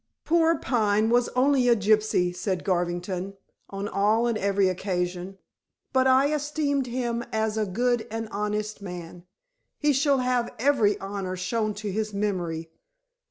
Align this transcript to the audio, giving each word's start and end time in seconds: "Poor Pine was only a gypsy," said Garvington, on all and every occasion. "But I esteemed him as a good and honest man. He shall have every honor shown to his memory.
"Poor 0.25 0.57
Pine 0.57 1.11
was 1.11 1.29
only 1.35 1.67
a 1.67 1.75
gypsy," 1.75 2.35
said 2.35 2.63
Garvington, 2.63 3.35
on 3.69 3.87
all 3.87 4.25
and 4.25 4.35
every 4.35 4.67
occasion. 4.67 5.37
"But 5.93 6.07
I 6.07 6.33
esteemed 6.33 6.87
him 6.87 7.23
as 7.31 7.55
a 7.55 7.67
good 7.67 8.07
and 8.09 8.27
honest 8.31 8.81
man. 8.81 9.25
He 9.77 9.93
shall 9.93 10.17
have 10.17 10.55
every 10.57 10.99
honor 10.99 11.35
shown 11.35 11.75
to 11.75 11.91
his 11.91 12.15
memory. 12.15 12.71